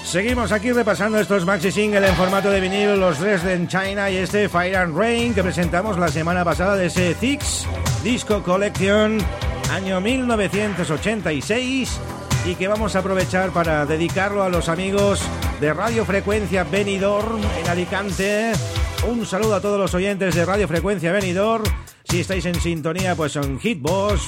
Seguimos 0.03 0.51
aquí 0.51 0.73
repasando 0.73 1.17
estos 1.17 1.45
maxi 1.45 1.71
single 1.71 2.05
en 2.05 2.15
formato 2.15 2.49
de 2.49 2.59
vinilo, 2.59 2.97
los 2.97 3.19
Dresden 3.19 3.69
China 3.69 4.11
y 4.11 4.17
este 4.17 4.49
Fire 4.49 4.75
and 4.75 4.97
Rain 4.97 5.33
que 5.33 5.43
presentamos 5.43 5.97
la 5.97 6.09
semana 6.09 6.43
pasada 6.43 6.75
de 6.75 6.87
ese 6.87 7.13
Six 7.13 7.65
Disco 8.03 8.43
Collection 8.43 9.17
año 9.71 10.01
1986 10.01 12.01
y 12.45 12.55
que 12.55 12.67
vamos 12.67 12.95
a 12.95 12.99
aprovechar 12.99 13.51
para 13.51 13.85
dedicarlo 13.85 14.43
a 14.43 14.49
los 14.49 14.69
amigos 14.69 15.21
de 15.59 15.73
Radio 15.73 16.05
Frecuencia 16.05 16.63
Benidorm 16.63 17.39
en 17.59 17.67
Alicante. 17.67 18.53
Un 19.07 19.25
saludo 19.25 19.55
a 19.55 19.61
todos 19.61 19.79
los 19.79 19.93
oyentes 19.93 20.35
de 20.35 20.45
Radio 20.45 20.67
Frecuencia 20.67 21.11
Benidorm. 21.11 21.63
Si 22.03 22.21
estáis 22.21 22.45
en 22.45 22.55
sintonía, 22.59 23.15
pues 23.15 23.33
son 23.33 23.59
Hitbox. 23.59 24.21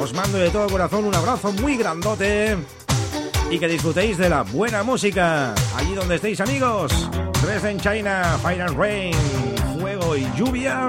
Os 0.00 0.12
mando 0.14 0.38
de 0.38 0.50
todo 0.50 0.68
corazón 0.68 1.04
un 1.04 1.14
abrazo 1.14 1.52
muy 1.52 1.76
grandote 1.76 2.56
y 3.50 3.58
que 3.58 3.68
disfrutéis 3.68 4.18
de 4.18 4.28
la 4.28 4.42
buena 4.42 4.82
música. 4.82 5.54
Allí 5.76 5.94
donde 5.94 6.16
estéis, 6.16 6.40
amigos. 6.40 7.08
Dresden 7.42 7.80
China, 7.80 8.38
Fire 8.42 8.62
and 8.62 8.78
Rain, 8.78 9.14
Fuego 9.78 10.16
y 10.16 10.26
Lluvia. 10.36 10.88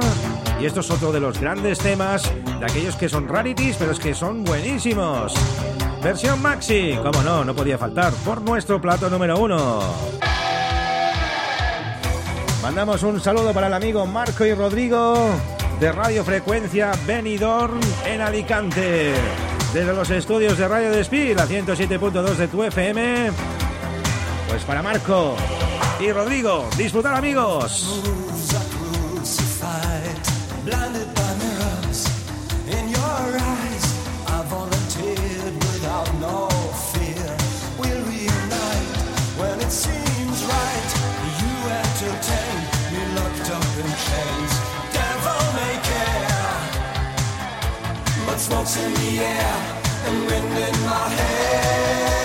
Y 0.59 0.65
esto 0.65 0.81
es 0.81 0.91
otro 0.91 1.11
de 1.11 1.19
los 1.19 1.39
grandes 1.39 1.79
temas 1.79 2.23
de 2.59 2.65
aquellos 2.65 2.95
que 2.95 3.09
son 3.09 3.27
rarities, 3.27 3.77
pero 3.77 3.91
es 3.93 3.99
que 3.99 4.13
son 4.13 4.43
buenísimos. 4.43 5.33
Versión 6.03 6.41
Maxi, 6.41 6.97
como 7.03 7.21
no, 7.21 7.45
no 7.45 7.55
podía 7.55 7.77
faltar, 7.77 8.11
por 8.25 8.41
nuestro 8.41 8.81
plato 8.81 9.09
número 9.09 9.37
uno. 9.37 9.81
Mandamos 12.63 13.03
un 13.03 13.21
saludo 13.21 13.53
para 13.53 13.67
el 13.67 13.73
amigo 13.73 14.05
Marco 14.05 14.45
y 14.45 14.53
Rodrigo 14.53 15.29
de 15.79 15.91
Radio 15.91 16.23
Frecuencia 16.23 16.91
Benidorm 17.05 17.79
en 18.05 18.21
Alicante. 18.21 19.13
Desde 19.73 19.93
los 19.93 20.09
estudios 20.09 20.57
de 20.57 20.67
Radio 20.67 20.91
Despí, 20.91 21.33
la 21.33 21.47
107.2 21.47 22.35
de 22.35 22.47
tu 22.47 22.63
FM. 22.63 23.31
Pues 24.49 24.63
para 24.63 24.81
Marco 24.81 25.35
y 25.99 26.11
Rodrigo, 26.11 26.67
disfrutar 26.77 27.15
amigos. 27.15 28.01
In 48.77 48.93
the 48.93 49.19
air 49.19 49.83
and 50.05 50.25
wind 50.27 50.57
in 50.57 50.85
my 50.85 51.09
hair. 51.09 52.20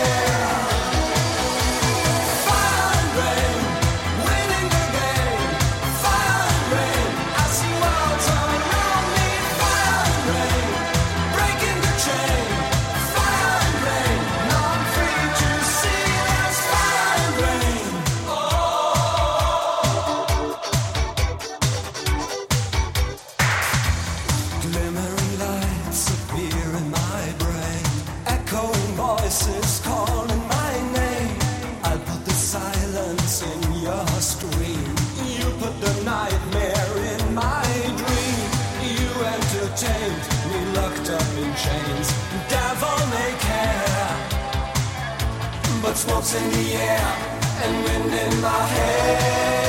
Smoke's 45.97 46.35
in 46.35 46.51
the 46.51 46.75
air 46.75 47.17
and 47.63 47.85
wind 47.85 48.13
in 48.13 48.41
my 48.43 48.49
hair. 48.49 49.66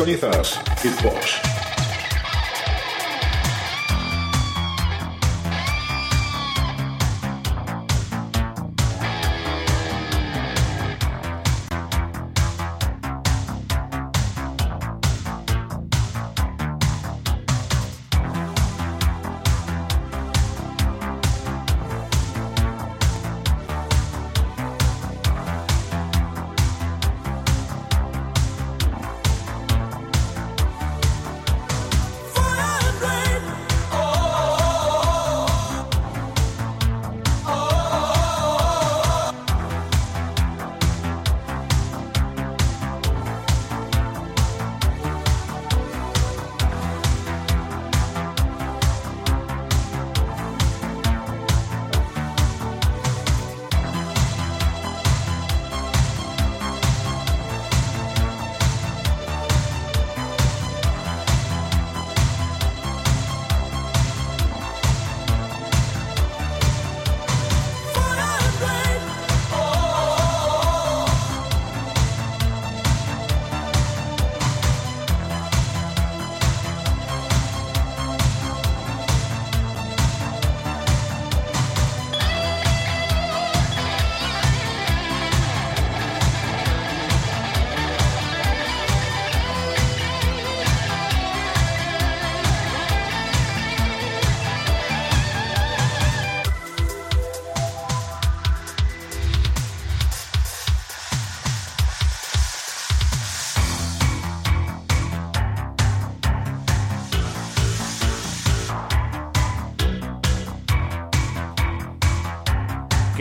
Sintonizas 0.00 0.58
Hitbox. 0.82 1.49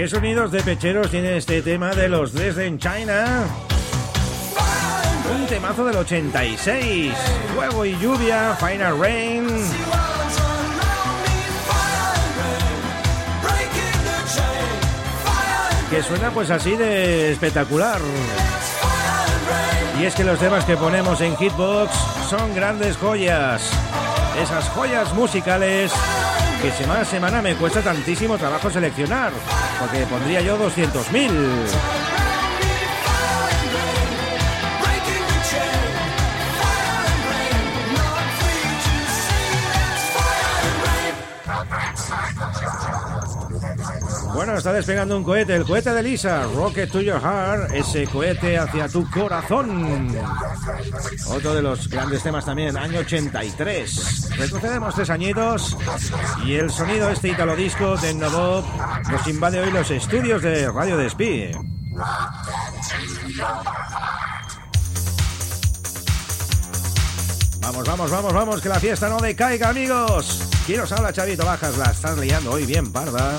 Sonidos 0.10 0.52
de 0.52 0.64
pecheros 0.64 1.12
tiene 1.12 1.38
este 1.38 1.62
tema 1.62 1.92
de 1.92 2.10
los 2.10 2.34
Dresden 2.34 2.80
China? 2.80 3.46
Un 5.36 5.46
temazo 5.46 5.86
del 5.86 5.98
86. 5.98 7.14
Fuego 7.54 7.86
y 7.86 7.98
lluvia, 7.98 8.56
Final 8.60 9.00
Rain. 9.00 9.48
Que 15.92 16.02
suena 16.02 16.32
pues 16.32 16.50
así 16.50 16.76
de 16.76 17.32
espectacular. 17.32 18.00
Y 20.00 20.06
es 20.06 20.16
que 20.16 20.24
los 20.24 20.40
temas 20.40 20.66
que 20.66 20.78
ponemos 20.78 21.22
en 21.22 21.36
Hitbox 21.38 21.92
son 22.30 22.56
grandes 22.56 22.98
joyas. 22.98 23.70
Esas 24.42 24.70
joyas 24.70 25.14
musicales 25.14 25.92
que 26.62 26.72
semana 26.72 27.02
a 27.02 27.06
semana 27.06 27.42
me 27.42 27.56
cuesta 27.56 27.82
tantísimo 27.82 28.38
trabajo 28.38 28.70
seleccionar. 28.70 29.32
Porque 29.80 30.06
pondría 30.06 30.42
yo 30.42 30.58
200.000. 30.58 31.99
está 44.60 44.74
despegando 44.74 45.16
un 45.16 45.24
cohete, 45.24 45.56
el 45.56 45.64
cohete 45.64 45.92
de 45.92 46.04
Lisa, 46.04 46.44
Rocket 46.54 46.92
to 46.92 47.00
Your 47.00 47.22
Heart, 47.22 47.72
ese 47.72 48.06
cohete 48.08 48.58
hacia 48.58 48.90
tu 48.90 49.10
corazón. 49.10 50.10
Otro 51.28 51.54
de 51.54 51.62
los 51.62 51.88
grandes 51.88 52.24
temas 52.24 52.44
también, 52.44 52.78
año 52.78 53.00
83. 53.00 54.30
Retrocedemos 54.38 54.96
tres 54.96 55.10
añitos 55.10 55.78
y 56.46 56.56
el 56.56 56.70
sonido 56.70 57.10
este 57.10 57.30
italo 57.30 57.56
disco 57.56 57.96
de 57.98 58.14
Novob 58.14 58.66
nos 59.10 59.28
invade 59.28 59.62
hoy 59.62 59.72
los 59.72 59.90
estudios 59.92 60.42
de 60.42 60.70
Radio 60.70 60.98
Despí. 60.98 61.52
Vamos, 67.62 67.88
vamos, 67.88 68.12
vamos, 68.12 68.34
vamos, 68.34 68.62
que 68.62 68.68
la 68.68 68.80
fiesta 68.80 69.08
no 69.08 69.20
decaiga, 69.20 69.70
amigos. 69.70 70.42
¿Quién 70.66 70.82
os 70.82 70.92
habla, 70.92 71.14
Chavito 71.14 71.46
Bajas? 71.46 71.78
La 71.78 71.92
estás 71.92 72.18
liando 72.18 72.52
hoy 72.52 72.66
bien, 72.66 72.92
parda. 72.92 73.38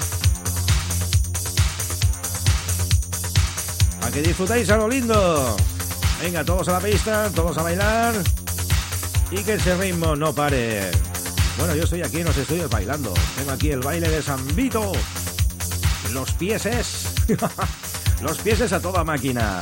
Que 4.13 4.23
disfrutéis 4.23 4.69
a 4.71 4.77
lo 4.77 4.89
lindo. 4.89 5.57
Venga, 6.21 6.45
todos 6.45 6.69
a 6.69 6.73
la 6.73 6.81
pista, 6.81 7.31
todos 7.35 7.57
a 7.59 7.63
bailar. 7.63 8.15
Y 9.31 9.43
que 9.45 9.55
ese 9.55 9.77
ritmo 9.77 10.17
no 10.17 10.35
pare. 10.35 10.91
Bueno, 11.57 11.77
yo 11.77 11.85
estoy 11.85 12.03
aquí 12.03 12.19
en 12.19 12.27
los 12.27 12.37
estudios 12.37 12.69
bailando. 12.69 13.15
Tengo 13.37 13.53
aquí 13.53 13.71
el 13.71 13.81
baile 13.81 14.09
de 14.09 14.21
San 14.21 14.45
Vito. 14.57 14.93
Los 16.13 16.33
pieses. 16.33 17.05
los 18.23 18.39
pieses 18.39 18.73
a 18.73 18.81
toda 18.81 19.05
máquina. 19.05 19.61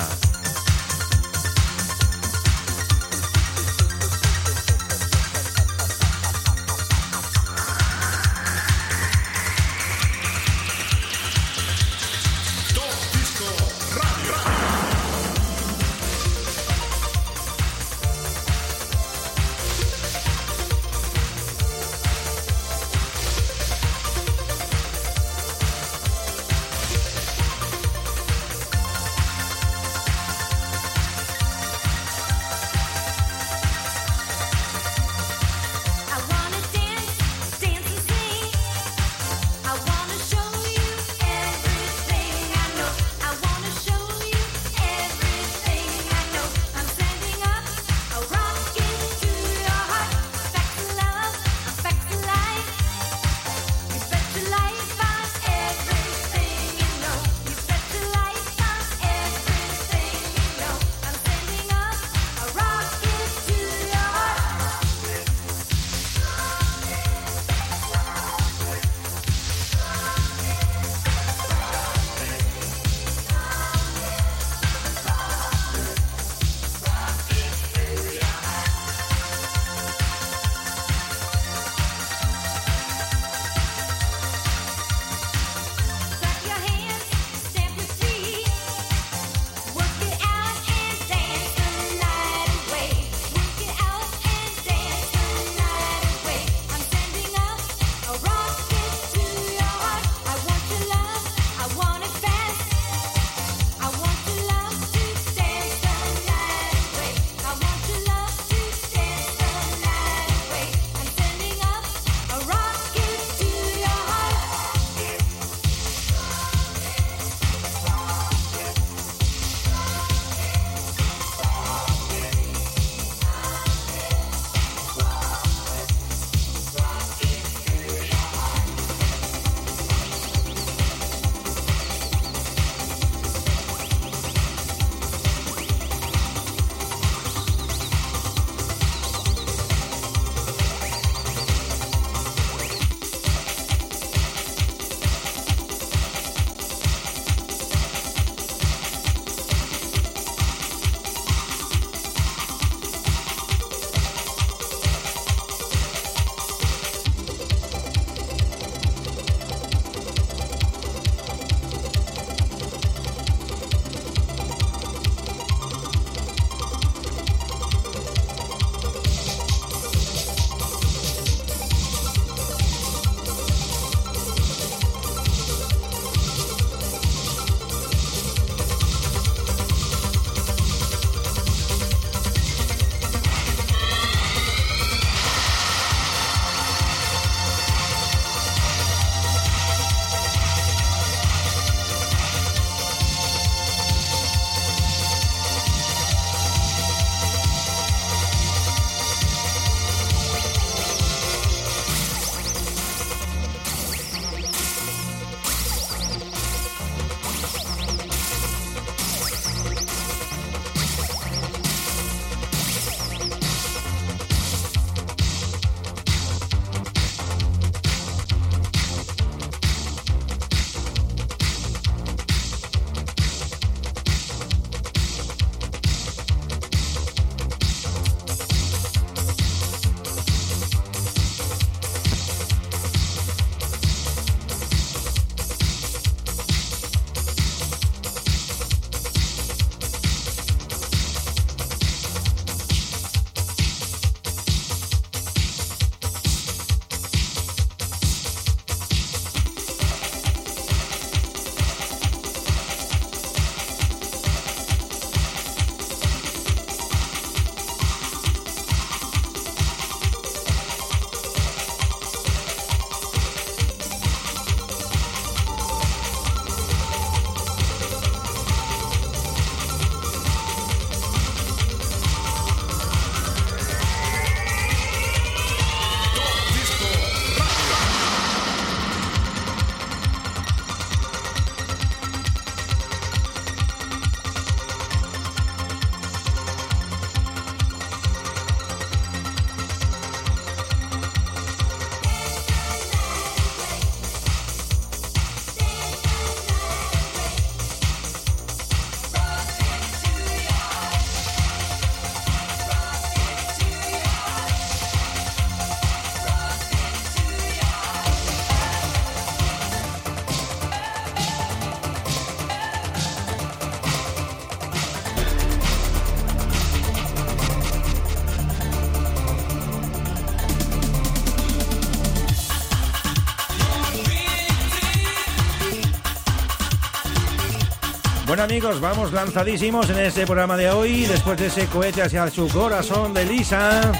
Amigos, 328.38 328.80
vamos 328.80 329.12
lanzadísimos 329.12 329.90
en 329.90 329.98
este 329.98 330.24
programa 330.24 330.56
de 330.56 330.70
hoy, 330.70 331.06
después 331.06 331.36
de 331.38 331.46
ese 331.48 331.66
cohete 331.66 332.02
hacia 332.02 332.30
su 332.30 332.46
corazón 332.48 333.12
de 333.12 333.24
Lisa. 333.24 333.92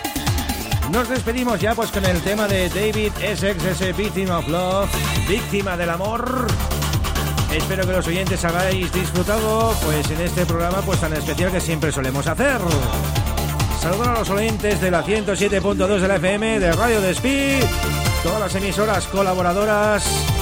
Nos 0.93 1.09
despedimos 1.09 1.61
ya 1.61 1.75
pues 1.75 1.91
con 1.91 2.05
el 2.05 2.21
tema 2.23 2.47
de 2.47 2.69
David 2.69 3.13
Essex, 3.21 3.65
ese 3.65 3.93
Victim 3.93 4.31
of 4.31 4.47
Love, 4.47 4.89
víctima 5.29 5.77
del 5.77 5.91
amor. 5.91 6.47
Espero 7.53 7.85
que 7.85 7.93
los 7.93 8.07
oyentes 8.07 8.45
habéis 8.45 8.93
disfrutado 8.93 9.75
pues 9.85 10.09
en 10.11 10.21
este 10.21 10.47
programa 10.47 10.83
pues 10.83 11.01
tan 11.01 11.15
especial 11.15 11.51
que 11.51 11.61
siempre 11.61 11.91
solemos 11.91 12.27
hacer. 12.29 12.61
Saludos 13.81 14.07
a 14.07 14.19
los 14.21 14.31
oyentes 14.31 14.81
de 14.81 14.91
la 14.91 15.05
107.2 15.05 15.99
de 15.99 16.09
la 16.09 16.17
FM 16.17 16.61
de 16.61 16.73
Radio 16.73 17.01
Despí, 17.01 17.59
todas 18.23 18.41
las 18.41 18.55
emisoras 18.55 19.05
colaboradoras. 19.09 20.38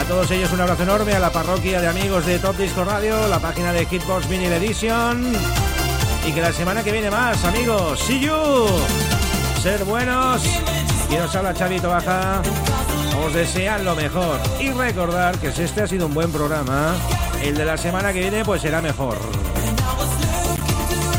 A 0.00 0.04
todos 0.04 0.30
ellos 0.30 0.50
un 0.52 0.62
abrazo 0.62 0.84
enorme, 0.84 1.12
a 1.12 1.18
la 1.20 1.30
parroquia 1.30 1.78
de 1.78 1.86
amigos 1.86 2.24
de 2.24 2.38
Top 2.38 2.56
Disco 2.56 2.84
Radio, 2.84 3.28
la 3.28 3.38
página 3.38 3.70
de 3.70 3.84
Hitbox 3.84 4.26
Vinyl 4.30 4.50
Edition. 4.50 5.30
Y 6.26 6.32
que 6.32 6.40
la 6.40 6.54
semana 6.54 6.82
que 6.82 6.90
viene 6.90 7.10
más, 7.10 7.44
amigos. 7.44 8.00
See 8.00 8.18
you. 8.18 8.32
Ser 9.62 9.84
buenos. 9.84 10.42
Y 11.10 11.16
os 11.16 11.36
habla 11.36 11.52
Chavito 11.52 11.90
Baja. 11.90 12.40
Os 13.26 13.34
desean 13.34 13.84
lo 13.84 13.94
mejor. 13.94 14.40
Y 14.58 14.70
recordar 14.70 15.36
que 15.38 15.52
si 15.52 15.64
este 15.64 15.82
ha 15.82 15.86
sido 15.86 16.06
un 16.06 16.14
buen 16.14 16.32
programa, 16.32 16.94
el 17.42 17.54
de 17.54 17.66
la 17.66 17.76
semana 17.76 18.10
que 18.14 18.20
viene 18.20 18.42
pues 18.42 18.62
será 18.62 18.80
mejor. 18.80 19.18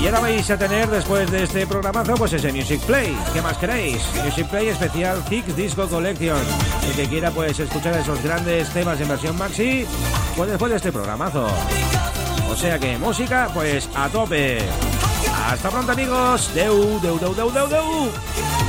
Y 0.02 0.08
ahora 0.08 0.20
vais 0.20 0.50
a 0.50 0.58
tener 0.58 0.90
después 0.90 1.30
de 1.30 1.44
este 1.44 1.68
programazo 1.68 2.16
pues 2.16 2.34
ese 2.34 2.52
Music 2.52 2.82
Play. 2.82 3.16
¿Qué 3.34 3.42
más 3.42 3.56
queréis? 3.60 4.02
Music 4.26 4.48
Play 4.48 4.70
especial 4.70 5.24
Higgs 5.30 5.56
Disco 5.56 5.88
Collection. 5.88 6.42
El 6.84 6.96
que 6.96 7.08
quiera 7.08 7.30
pues 7.30 7.60
escuchar 7.60 7.94
esos 8.00 8.22
grandes 8.24 8.68
temas 8.70 9.00
en 9.00 9.08
versión 9.08 9.38
maxi, 9.38 9.86
pues 10.36 10.50
después 10.50 10.72
de 10.72 10.78
este 10.78 10.92
programazo. 10.92 11.48
O 12.50 12.56
sea 12.56 12.80
que 12.80 12.98
música 12.98 13.50
pues 13.54 13.88
a 13.94 14.10
tope. 14.10 14.58
Hasta 15.46 15.70
pronto 15.70 15.92
amigos. 15.92 16.52
Deu, 16.56 17.00
deu, 17.00 17.20
deu, 17.20 17.36
deu, 17.36 17.52
deu, 17.52 17.68
deu. 17.68 18.61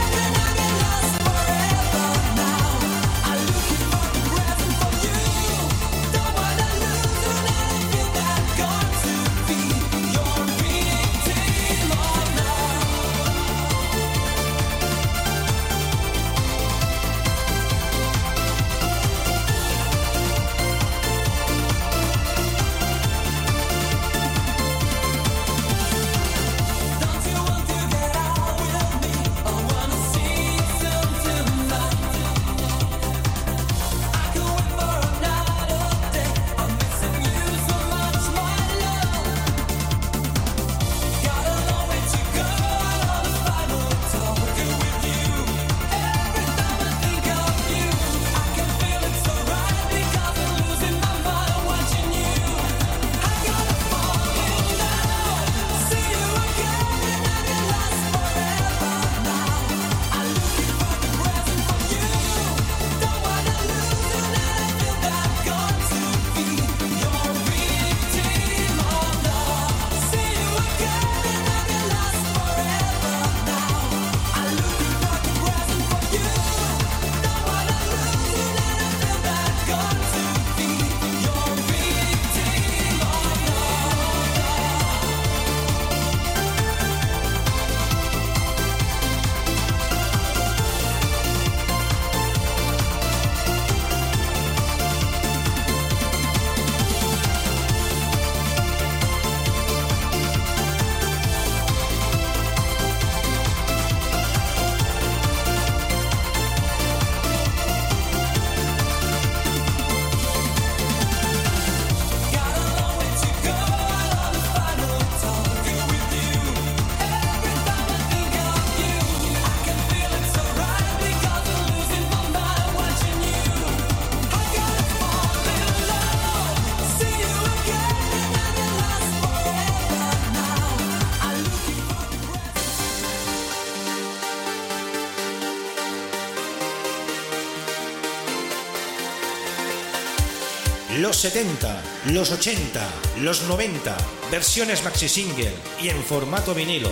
70, 141.23 141.83
los 142.07 142.33
80, 142.33 142.81
los 143.21 143.43
90, 143.43 143.97
versiones 144.29 144.83
maxi 144.83 145.09
single 145.09 145.53
y 145.81 145.89
en 145.89 146.03
formato 146.03 146.53
vinilo. 146.53 146.91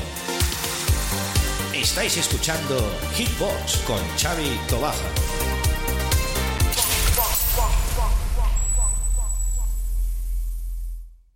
Estáis 1.75 2.17
escuchando 2.17 2.77
Hitbox 3.17 3.79
con 3.79 3.99
Xavi 4.17 4.57
Tobaja. 4.69 5.20